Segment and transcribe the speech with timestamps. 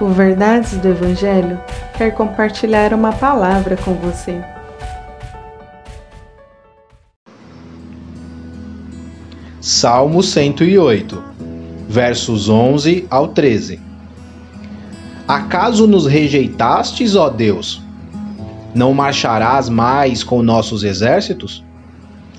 [0.00, 1.60] O Verdades do Evangelho
[1.98, 4.42] quer compartilhar uma palavra com você.
[9.60, 11.22] Salmo 108,
[11.86, 13.78] versos 11 ao 13.
[15.28, 17.82] Acaso nos rejeitastes, ó Deus?
[18.74, 21.62] Não marcharás mais com nossos exércitos?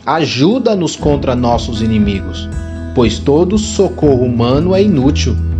[0.03, 2.49] Ajuda-nos contra nossos inimigos,
[2.95, 5.50] pois todo socorro humano é inútil.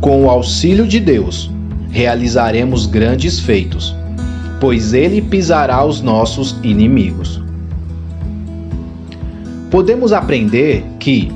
[0.00, 1.50] Com o auxílio de Deus,
[1.90, 3.94] realizaremos grandes feitos,
[4.60, 7.42] pois Ele pisará os nossos inimigos.
[9.70, 11.30] Podemos aprender que,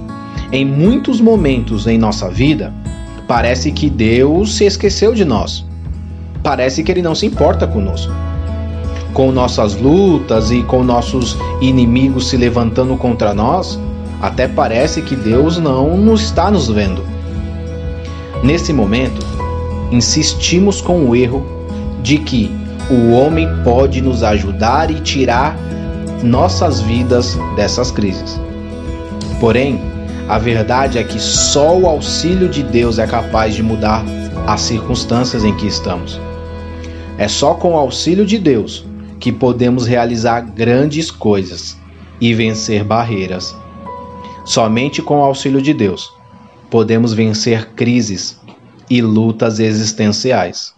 [0.51, 2.73] em muitos momentos em nossa vida,
[3.29, 5.65] parece que Deus se esqueceu de nós.
[6.43, 8.13] Parece que Ele não se importa conosco
[9.15, 13.79] com nossas lutas e com nossos inimigos se levantando contra nós,
[14.21, 17.03] até parece que Deus não nos está nos vendo.
[18.45, 19.27] Nesse momento,
[19.91, 21.43] insistimos com o erro
[22.03, 22.51] de que
[22.91, 25.57] o homem pode nos ajudar e tirar
[26.23, 28.39] nossas vidas dessas crises.
[29.41, 29.81] Porém,
[30.29, 34.05] a verdade é que só o auxílio de Deus é capaz de mudar
[34.47, 36.21] as circunstâncias em que estamos.
[37.17, 38.85] É só com o auxílio de Deus
[39.19, 41.79] que podemos realizar grandes coisas
[42.21, 43.57] e vencer barreiras.
[44.45, 46.14] Somente com o auxílio de Deus
[46.75, 48.37] podemos vencer crises
[48.91, 50.75] e lutas existenciais.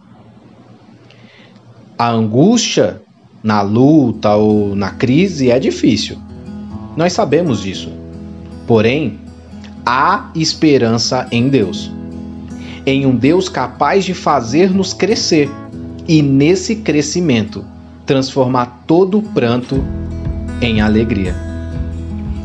[1.97, 3.01] A angústia
[3.41, 6.19] na luta ou na crise é difícil.
[6.95, 7.91] Nós sabemos disso.
[8.67, 9.19] Porém,
[9.83, 11.91] há esperança em Deus.
[12.85, 15.49] Em um Deus capaz de fazer-nos crescer
[16.07, 17.65] e nesse crescimento
[18.05, 19.83] transformar todo pranto
[20.61, 21.35] em alegria.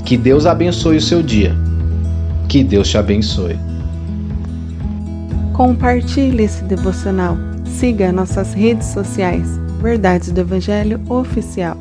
[0.07, 1.62] Que Deus abençoe o seu dia.
[2.53, 3.57] Que Deus te abençoe.
[5.55, 7.35] Compartilhe esse devocional.
[7.65, 9.57] Siga nossas redes sociais.
[9.81, 11.79] Verdades do Evangelho Oficial.